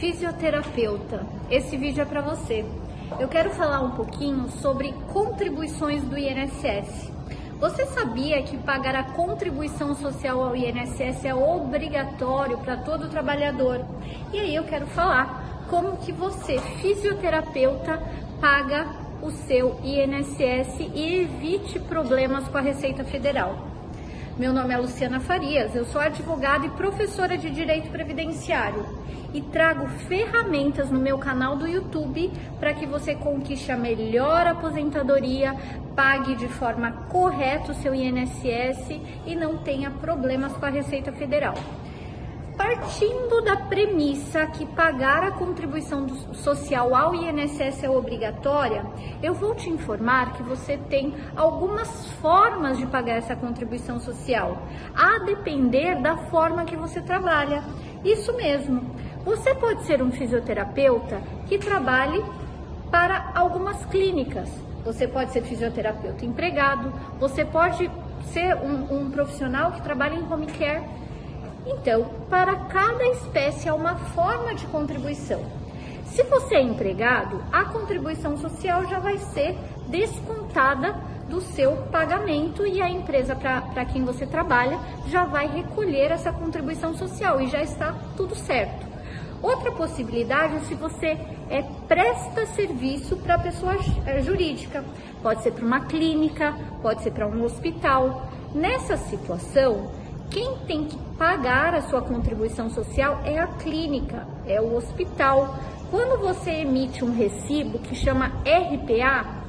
Fisioterapeuta, 0.00 1.26
esse 1.50 1.76
vídeo 1.76 2.00
é 2.00 2.06
para 2.06 2.22
você. 2.22 2.64
Eu 3.18 3.28
quero 3.28 3.50
falar 3.50 3.82
um 3.82 3.90
pouquinho 3.90 4.48
sobre 4.48 4.94
contribuições 5.12 6.02
do 6.04 6.16
INSS. 6.16 7.12
Você 7.60 7.84
sabia 7.84 8.42
que 8.42 8.56
pagar 8.56 8.96
a 8.96 9.12
contribuição 9.12 9.94
social 9.94 10.42
ao 10.42 10.56
INSS 10.56 11.26
é 11.26 11.34
obrigatório 11.34 12.56
para 12.56 12.78
todo 12.78 13.10
trabalhador? 13.10 13.84
E 14.32 14.40
aí 14.40 14.54
eu 14.54 14.64
quero 14.64 14.86
falar 14.86 15.66
como 15.68 15.98
que 15.98 16.12
você, 16.12 16.58
fisioterapeuta, 16.80 18.02
paga 18.40 18.88
o 19.20 19.30
seu 19.30 19.78
INSS 19.84 20.80
e 20.94 21.20
evite 21.20 21.78
problemas 21.78 22.48
com 22.48 22.56
a 22.56 22.62
Receita 22.62 23.04
Federal. 23.04 23.69
Meu 24.40 24.54
nome 24.54 24.72
é 24.72 24.78
Luciana 24.78 25.20
Farias, 25.20 25.76
eu 25.76 25.84
sou 25.84 26.00
advogada 26.00 26.64
e 26.64 26.70
professora 26.70 27.36
de 27.36 27.50
Direito 27.50 27.90
Previdenciário 27.90 28.86
e 29.34 29.42
trago 29.42 29.86
ferramentas 30.08 30.90
no 30.90 30.98
meu 30.98 31.18
canal 31.18 31.56
do 31.56 31.68
YouTube 31.68 32.32
para 32.58 32.72
que 32.72 32.86
você 32.86 33.14
conquiste 33.14 33.70
a 33.70 33.76
melhor 33.76 34.46
aposentadoria, 34.46 35.54
pague 35.94 36.36
de 36.36 36.48
forma 36.48 36.90
correta 37.10 37.72
o 37.72 37.74
seu 37.74 37.94
INSS 37.94 38.98
e 39.26 39.36
não 39.36 39.58
tenha 39.58 39.90
problemas 39.90 40.54
com 40.54 40.64
a 40.64 40.70
Receita 40.70 41.12
Federal. 41.12 41.52
Partindo 42.60 43.40
da 43.40 43.56
premissa 43.56 44.44
que 44.44 44.66
pagar 44.66 45.22
a 45.22 45.30
contribuição 45.30 46.06
social 46.34 46.94
ao 46.94 47.14
INSS 47.14 47.84
é 47.84 47.88
obrigatória, 47.88 48.84
eu 49.22 49.32
vou 49.32 49.54
te 49.54 49.70
informar 49.70 50.34
que 50.34 50.42
você 50.42 50.76
tem 50.76 51.14
algumas 51.34 51.88
formas 52.20 52.76
de 52.76 52.84
pagar 52.84 53.14
essa 53.14 53.34
contribuição 53.34 53.98
social, 53.98 54.62
a 54.94 55.20
depender 55.20 56.02
da 56.02 56.18
forma 56.18 56.66
que 56.66 56.76
você 56.76 57.00
trabalha. 57.00 57.64
Isso 58.04 58.36
mesmo, 58.36 58.94
você 59.24 59.54
pode 59.54 59.84
ser 59.84 60.02
um 60.02 60.12
fisioterapeuta 60.12 61.22
que 61.48 61.56
trabalhe 61.56 62.22
para 62.90 63.32
algumas 63.34 63.86
clínicas. 63.86 64.50
Você 64.84 65.08
pode 65.08 65.32
ser 65.32 65.44
fisioterapeuta 65.44 66.26
empregado, 66.26 66.92
você 67.18 67.42
pode 67.42 67.90
ser 68.34 68.54
um, 68.56 69.00
um 69.00 69.10
profissional 69.10 69.72
que 69.72 69.80
trabalha 69.80 70.16
em 70.16 70.30
home 70.30 70.46
care 70.46 71.00
então, 71.72 72.06
para 72.28 72.54
cada 72.66 73.04
espécie 73.08 73.68
há 73.68 73.74
uma 73.74 73.96
forma 73.96 74.54
de 74.54 74.66
contribuição. 74.66 75.40
Se 76.06 76.22
você 76.24 76.56
é 76.56 76.62
empregado, 76.62 77.42
a 77.52 77.64
contribuição 77.64 78.36
social 78.36 78.86
já 78.86 78.98
vai 78.98 79.18
ser 79.18 79.56
descontada 79.88 80.92
do 81.28 81.40
seu 81.40 81.76
pagamento 81.92 82.66
e 82.66 82.82
a 82.82 82.90
empresa 82.90 83.36
para 83.36 83.84
quem 83.84 84.04
você 84.04 84.26
trabalha 84.26 84.78
já 85.06 85.24
vai 85.24 85.46
recolher 85.46 86.10
essa 86.10 86.32
contribuição 86.32 86.96
social 86.96 87.40
e 87.40 87.46
já 87.46 87.62
está 87.62 87.94
tudo 88.16 88.34
certo. 88.34 88.90
Outra 89.40 89.70
possibilidade 89.72 90.56
é 90.56 90.60
se 90.60 90.74
você 90.74 91.16
é, 91.48 91.62
presta 91.88 92.44
serviço 92.46 93.16
para 93.16 93.38
pessoa 93.38 93.76
é, 94.04 94.20
jurídica, 94.20 94.84
pode 95.22 95.42
ser 95.42 95.52
para 95.52 95.64
uma 95.64 95.86
clínica, 95.86 96.54
pode 96.82 97.02
ser 97.02 97.12
para 97.12 97.26
um 97.26 97.42
hospital. 97.44 98.28
Nessa 98.54 98.96
situação, 98.96 99.90
quem 100.30 100.56
tem 100.66 100.84
que 100.84 100.96
pagar 101.18 101.74
a 101.74 101.82
sua 101.82 102.00
contribuição 102.00 102.70
social 102.70 103.20
é 103.24 103.38
a 103.38 103.46
clínica, 103.46 104.26
é 104.46 104.60
o 104.60 104.76
hospital. 104.76 105.58
Quando 105.90 106.20
você 106.20 106.50
emite 106.50 107.04
um 107.04 107.12
recibo 107.12 107.80
que 107.80 107.96
chama 107.96 108.28
RPA, 108.44 109.39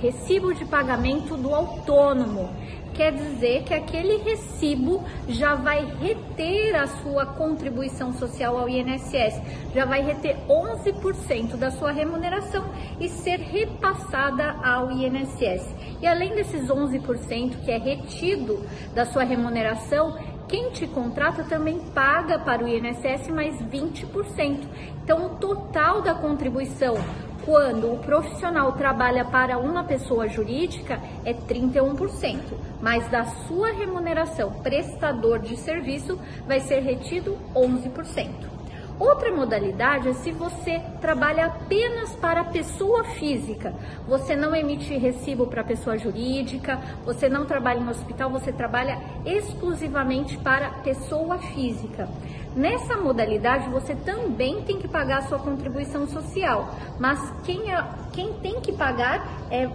Recibo 0.00 0.54
de 0.54 0.64
Pagamento 0.64 1.36
do 1.36 1.54
Autônomo, 1.54 2.48
quer 2.94 3.12
dizer 3.12 3.64
que 3.64 3.74
aquele 3.74 4.16
recibo 4.16 5.04
já 5.28 5.54
vai 5.54 5.84
reter 6.00 6.74
a 6.74 6.86
sua 6.86 7.26
contribuição 7.26 8.12
social 8.14 8.56
ao 8.58 8.68
INSS, 8.68 9.40
já 9.74 9.84
vai 9.84 10.02
reter 10.02 10.36
11% 10.48 11.56
da 11.56 11.70
sua 11.70 11.92
remuneração 11.92 12.64
e 12.98 13.10
ser 13.10 13.40
repassada 13.40 14.56
ao 14.64 14.90
INSS. 14.90 15.68
E 16.00 16.06
além 16.06 16.34
desses 16.34 16.66
11% 16.66 17.62
que 17.62 17.70
é 17.70 17.76
retido 17.76 18.64
da 18.94 19.04
sua 19.04 19.22
remuneração, 19.22 20.18
quem 20.48 20.70
te 20.70 20.86
contrata 20.86 21.44
também 21.44 21.78
paga 21.94 22.38
para 22.38 22.64
o 22.64 22.68
INSS 22.68 23.28
mais 23.28 23.54
20%. 23.62 24.66
Então, 25.04 25.26
o 25.26 25.28
total 25.36 26.02
da 26.02 26.14
contribuição 26.14 26.96
quando 27.44 27.92
o 27.92 27.98
profissional 27.98 28.72
trabalha 28.72 29.24
para 29.24 29.58
uma 29.58 29.84
pessoa 29.84 30.28
jurídica 30.28 31.00
é 31.24 31.32
31%, 31.32 32.38
mas 32.80 33.08
da 33.10 33.24
sua 33.46 33.72
remuneração 33.72 34.52
prestador 34.62 35.38
de 35.38 35.56
serviço 35.56 36.18
vai 36.46 36.60
ser 36.60 36.80
retido 36.80 37.36
11%. 37.54 38.59
Outra 39.00 39.34
modalidade 39.34 40.10
é 40.10 40.12
se 40.12 40.30
você 40.30 40.78
trabalha 41.00 41.46
apenas 41.46 42.14
para 42.16 42.44
pessoa 42.44 43.02
física. 43.02 43.72
Você 44.06 44.36
não 44.36 44.54
emite 44.54 44.94
recibo 44.98 45.46
para 45.46 45.64
pessoa 45.64 45.96
jurídica, 45.96 46.78
você 47.02 47.26
não 47.26 47.46
trabalha 47.46 47.80
em 47.80 47.88
hospital, 47.88 48.28
você 48.28 48.52
trabalha 48.52 49.00
exclusivamente 49.24 50.36
para 50.36 50.68
pessoa 50.82 51.38
física. 51.38 52.06
Nessa 52.54 52.98
modalidade, 52.98 53.70
você 53.70 53.94
também 53.94 54.60
tem 54.64 54.78
que 54.78 54.86
pagar 54.86 55.20
a 55.20 55.22
sua 55.22 55.38
contribuição 55.38 56.06
social, 56.06 56.68
mas 56.98 57.18
quem, 57.42 57.72
é, 57.72 57.82
quem 58.12 58.34
tem 58.34 58.60
que 58.60 58.72
pagar 58.72 59.26
é 59.50 59.66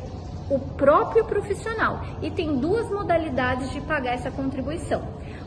o 0.49 0.59
próprio 0.59 1.25
profissional. 1.25 2.01
E 2.21 2.29
tem 2.29 2.57
duas 2.57 2.89
modalidades 2.89 3.71
de 3.71 3.81
pagar 3.81 4.13
essa 4.13 4.31
contribuição. 4.31 5.03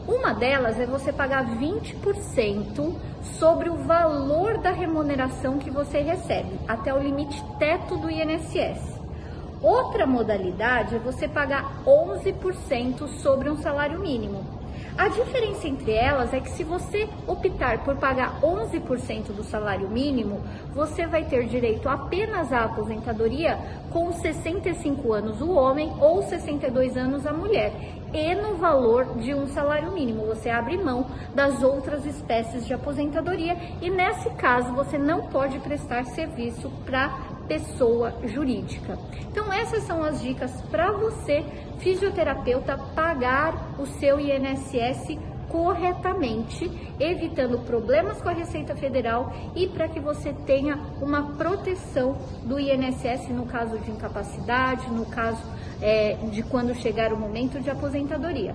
Uma 0.07 0.33
delas 0.33 0.81
é 0.81 0.87
você 0.87 1.13
pagar 1.13 1.45
20% 1.59 2.95
sobre 3.23 3.69
o 3.69 3.77
valor 3.77 4.59
da 4.59 4.71
remuneração 4.71 5.59
que 5.59 5.71
você 5.71 6.01
recebe, 6.01 6.59
até 6.67 6.93
o 6.95 6.99
limite 6.99 7.43
teto 7.59 7.97
do 7.97 8.11
INSS. 8.11 8.99
Outra 9.61 10.07
modalidade 10.07 10.95
é 10.95 10.99
você 10.99 11.29
pagar 11.29 11.83
11% 11.85 13.09
sobre 13.21 13.51
um 13.51 13.57
salário 13.57 14.01
mínimo. 14.01 14.58
A 14.99 15.07
diferença 15.07 15.69
entre 15.69 15.93
elas 15.93 16.35
é 16.35 16.41
que 16.41 16.51
se 16.51 16.65
você 16.65 17.09
optar 17.25 17.85
por 17.85 17.95
pagar 17.99 18.41
11% 18.41 19.27
do 19.27 19.45
salário 19.45 19.89
mínimo, 19.89 20.43
você 20.75 21.07
vai 21.07 21.25
ter 21.25 21.47
direito 21.47 21.89
apenas 21.89 22.53
à 22.53 22.65
aposentadoria 22.65 23.57
com 23.93 24.13
65 24.13 25.13
anos 25.13 25.41
o 25.41 25.53
homem 25.53 25.93
ou 26.01 26.25
62 26.25 26.97
anos 26.97 27.29
a 27.29 27.33
mulher 27.33 27.73
e 28.13 28.35
no 28.35 28.57
valor 28.57 29.19
de 29.19 29.33
um 29.33 29.47
salário 29.47 29.93
mínimo. 29.93 30.27
Você 30.27 30.51
abre 30.51 30.77
mão 30.77 31.07
das 31.33 31.63
outras 31.63 32.05
espécies 32.05 32.67
de 32.67 32.75
aposentadoria 32.75 33.57
e 33.81 33.89
nesse 33.89 34.29
caso 34.31 34.73
você 34.73 34.99
não 34.99 35.29
pode 35.29 35.61
prestar 35.61 36.07
serviço 36.07 36.73
para 36.85 37.38
pessoa 37.49 38.15
jurídica. 38.25 38.99
Então 39.31 39.53
essas 39.53 39.83
são 39.85 40.03
as 40.03 40.21
dicas 40.21 40.53
para 40.71 40.93
você, 40.93 41.45
fisioterapeuta, 41.79 42.77
pagar 42.95 43.75
o 43.81 43.87
seu 43.87 44.21
INSS 44.21 45.19
corretamente, 45.49 46.71
evitando 47.01 47.59
problemas 47.65 48.21
com 48.21 48.29
a 48.29 48.33
Receita 48.33 48.77
Federal 48.77 49.33
e 49.57 49.67
para 49.67 49.89
que 49.89 49.99
você 49.99 50.33
tenha 50.47 50.79
uma 51.01 51.35
proteção 51.37 52.17
do 52.45 52.61
INSS 52.61 53.29
no 53.31 53.47
caso 53.47 53.79
de 53.79 53.91
incapacidade, 53.91 54.91
no 54.91 55.07
caso 55.07 55.43
é, 55.81 56.19
de 56.31 56.43
quando 56.43 56.75
chegar 56.75 57.13
o 57.13 57.17
momento 57.17 57.61
de 57.61 57.71
aposentadoria. 57.71 58.55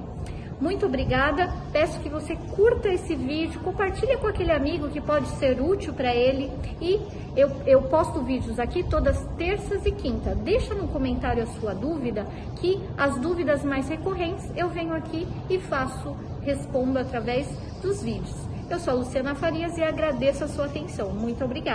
Muito 0.63 0.85
obrigada. 0.85 1.51
Peço 1.73 1.99
que 1.99 2.07
você 2.07 2.37
curta 2.55 2.87
esse 2.87 3.13
vídeo, 3.15 3.59
compartilhe 3.59 4.15
com 4.15 4.27
aquele 4.27 4.53
amigo 4.53 4.87
que 4.87 5.01
pode 5.01 5.27
ser 5.31 5.59
útil 5.59 5.93
para 5.93 6.15
ele. 6.15 6.49
E 6.79 7.01
eu, 7.35 7.51
eu 7.67 7.81
posto 7.81 8.21
vídeos 8.21 8.57
aqui 8.57 8.81
todas 8.81 9.21
terças 9.37 9.85
e 9.85 9.91
quinta. 9.91 10.33
Deixa 10.33 10.73
no 10.73 10.87
comentário 10.87 11.43
a 11.43 11.47
sua 11.47 11.73
dúvida, 11.73 12.25
que 12.61 12.81
as 12.97 13.19
dúvidas 13.19 13.61
mais 13.61 13.89
recorrentes 13.89 14.49
eu 14.55 14.69
venho 14.69 14.95
aqui 14.95 15.27
e 15.49 15.59
faço, 15.59 16.15
respondo 16.41 16.97
através 16.97 17.45
dos 17.81 18.01
vídeos. 18.01 18.33
Eu 18.69 18.79
sou 18.79 18.93
a 18.93 18.97
Luciana 18.97 19.35
Farias 19.35 19.77
e 19.77 19.83
agradeço 19.83 20.45
a 20.45 20.47
sua 20.47 20.67
atenção. 20.67 21.09
Muito 21.09 21.43
obrigada. 21.43 21.71